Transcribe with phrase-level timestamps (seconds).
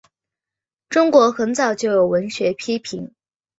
[0.89, 3.13] 中国很早就有文学批评。